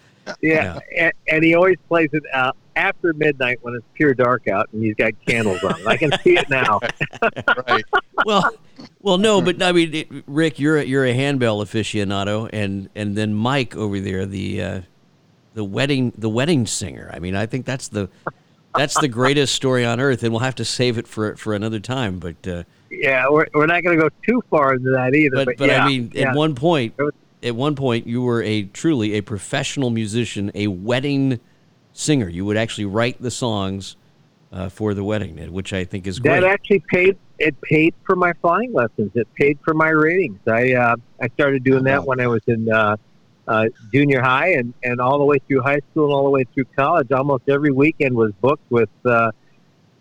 [0.41, 4.67] Yeah, And, and he always plays it uh, after midnight when it's pure dark out
[4.73, 5.75] and he's got candles on.
[5.87, 6.79] I can see it now.
[7.67, 7.83] right.
[8.25, 8.49] well,
[9.01, 13.15] well, no, but I mean, it, Rick, you're a, you're a handbell aficionado, and and
[13.15, 14.81] then Mike over there, the uh,
[15.53, 17.09] the wedding the wedding singer.
[17.13, 18.09] I mean, I think that's the
[18.75, 21.79] that's the greatest story on earth, and we'll have to save it for for another
[21.79, 22.19] time.
[22.19, 25.35] But uh, Yeah, we're, we're not going to go too far into that either.
[25.35, 26.29] but But, but yeah, I mean, yeah.
[26.29, 26.95] at one point,
[27.43, 31.39] at one point, you were a truly a professional musician, a wedding
[31.93, 32.29] singer.
[32.29, 33.97] You would actually write the songs
[34.51, 36.41] uh, for the wedding, which I think is great.
[36.41, 37.17] That actually paid.
[37.39, 39.11] It paid for my flying lessons.
[39.15, 40.39] It paid for my ratings.
[40.47, 42.69] I uh, I started doing that when I was in
[43.47, 46.45] uh, junior high and, and all the way through high school and all the way
[46.53, 47.11] through college.
[47.11, 49.31] Almost every weekend was booked with uh,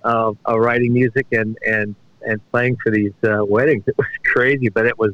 [0.05, 3.85] uh, uh, writing music and, and, and playing for these uh, weddings.
[3.89, 5.13] It was crazy, but it was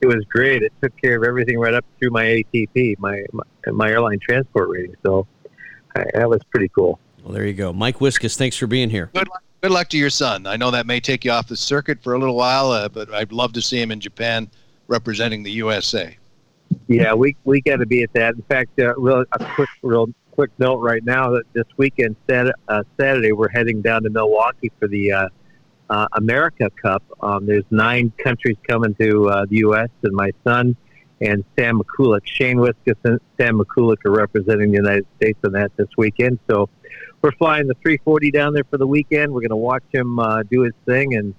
[0.00, 0.62] it was great.
[0.62, 4.68] It took care of everything right up through my ATP, my my, my airline transport
[4.68, 4.94] rating.
[5.04, 5.26] So
[5.96, 7.00] I, that was pretty cool.
[7.24, 8.36] well, there you go, Mike Wiskus.
[8.36, 9.10] Thanks for being here.
[9.14, 10.46] Good luck, good luck to your son.
[10.46, 13.12] I know that may take you off the circuit for a little while, uh, but
[13.12, 14.48] I'd love to see him in Japan
[14.86, 16.16] representing the USA.
[16.86, 18.34] Yeah, we we got to be at that.
[18.34, 22.54] In fact, uh, real a quick real quick note right now that this weekend Sat-
[22.68, 25.28] uh, Saturday we're heading down to Milwaukee for the uh,
[25.90, 27.02] uh, America Cup.
[27.20, 29.90] Um, there's nine countries coming to uh, the U.S.
[30.02, 30.76] and my son
[31.20, 35.72] and Sam Mikulak, Shane Wiskus and Sam Mikulak are representing the United States in that
[35.76, 36.38] this weekend.
[36.48, 36.68] So
[37.22, 39.32] we're flying the 340 down there for the weekend.
[39.32, 41.34] We're going to watch him uh, do his thing and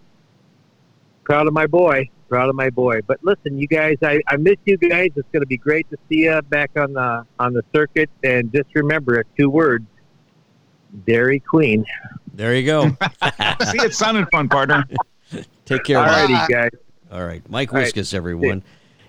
[1.23, 2.09] proud of my boy.
[2.29, 3.01] Proud of my boy.
[3.07, 5.09] But listen, you guys, I, I miss you guys.
[5.15, 8.09] It's going to be great to see you back on the on the circuit.
[8.23, 9.85] And just remember, two words:
[11.07, 11.83] Dairy Queen.
[12.33, 12.89] There you go.
[13.71, 14.85] See, it sounded fun, partner.
[15.65, 15.97] Take care.
[15.97, 16.69] All righty, guys.
[17.11, 17.91] All right, Mike All right.
[17.93, 18.63] Wiskus, everyone.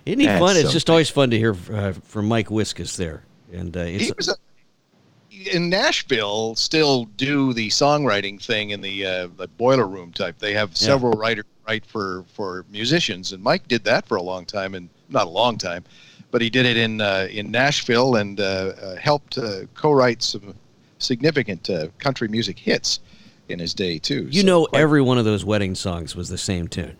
[0.05, 0.55] Isn't he That's fun?
[0.57, 4.05] It's so just always fun to hear uh, from Mike Wiskus there, and uh, it's
[4.05, 6.55] He was a, in Nashville.
[6.55, 10.39] Still do the songwriting thing in the uh, the boiler room type.
[10.39, 10.87] They have Yeah.
[10.87, 14.89] several writers write for for musicians, and Mike did that for a long time, and
[15.09, 15.83] not a long time,
[16.29, 18.43] but he did it in uh, in Nashville and uh,
[18.81, 20.53] uh, helped uh, co-write some
[20.99, 22.99] significant uh, country music hits
[23.47, 24.27] in his day too.
[24.31, 26.97] you So know quite- every one of those wedding songs was the same tune.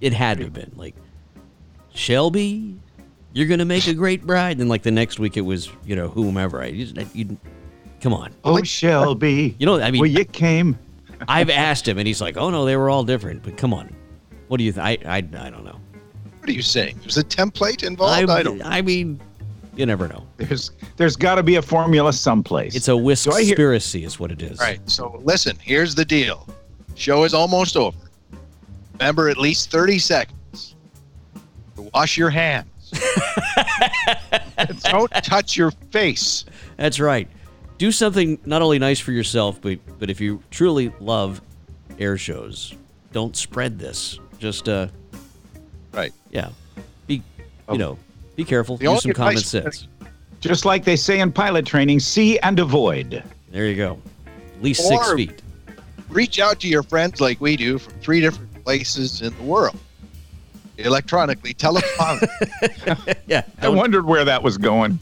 [0.00, 0.94] It had to have been like
[1.92, 2.76] Shelby,
[3.32, 6.08] you're gonna make a great bride, and like the next week it was you know
[6.08, 6.62] whomever.
[6.62, 7.38] I you, you
[8.00, 9.56] come on, Oh, Shelby.
[9.58, 10.78] you know I mean well, you came.
[11.28, 13.42] I've asked him and he's like, oh no, they were all different.
[13.44, 13.94] But come on,
[14.54, 14.72] what do you?
[14.72, 15.80] Th- I I I don't know.
[16.38, 16.98] What are you saying?
[17.00, 18.30] There's a template involved.
[18.30, 18.62] I, don't.
[18.62, 19.20] I mean,
[19.74, 20.24] you never know.
[20.36, 22.76] There's there's got to be a formula someplace.
[22.76, 24.60] It's a I hear- whiskspiracy, is what it is.
[24.60, 24.78] All right.
[24.88, 25.58] So listen.
[25.60, 26.46] Here's the deal.
[26.94, 27.98] Show is almost over.
[29.00, 30.76] Remember, at least 30 seconds
[31.74, 32.92] to wash your hands.
[34.84, 36.44] Don't touch your face.
[36.76, 37.28] That's right.
[37.78, 41.42] Do something not only nice for yourself, but but if you truly love
[41.98, 42.72] air shows,
[43.12, 44.18] don't spread this.
[44.38, 44.88] Just uh,
[45.92, 46.12] Right.
[46.30, 46.48] yeah,
[47.06, 47.22] be
[47.70, 47.98] you know,
[48.36, 48.76] be careful.
[48.76, 49.86] The Use some common sense.
[50.40, 53.22] just like they say in pilot training: see and avoid.
[53.50, 53.98] There you go.
[54.26, 55.40] At least six feet.
[56.08, 59.76] Reach out to your friends like we do from three different places in the world.
[60.78, 62.20] Electronically, telephone.
[63.26, 63.42] Yeah.
[63.62, 64.98] I wondered where that was going.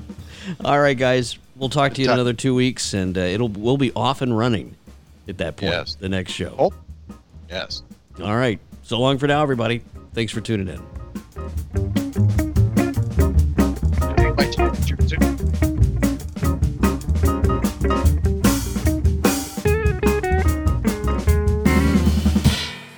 [0.64, 1.38] All right, guys.
[1.56, 4.36] We'll talk to you in another two weeks, and uh, it'll we'll be off and
[4.36, 4.74] running
[5.28, 5.72] at that point.
[5.72, 5.94] Yes.
[5.94, 6.54] The next show.
[6.58, 6.72] oh,
[7.48, 7.82] yes.
[8.22, 8.58] All right.
[8.82, 9.82] So long for now, everybody.
[10.12, 10.80] Thanks for tuning in.
[14.36, 16.24] My temperature, too.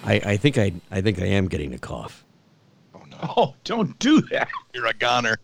[0.08, 2.24] I, I think I I think I am getting a cough.
[2.94, 4.48] Oh no, Oh, don't do that.
[4.72, 5.36] you're a goner.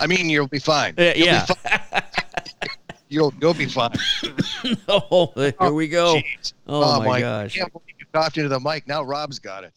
[0.00, 0.94] I mean, you'll be fine.
[0.98, 1.46] Uh, You'll yeah.
[1.46, 2.02] Be fine.
[3.10, 3.92] You'll you'll be fine.
[4.88, 6.16] oh, here we go.
[6.16, 6.52] Jeez.
[6.66, 7.58] Oh, my my gosh.
[8.12, 8.86] Coughed into the mic.
[8.88, 9.72] Now Rob's got it.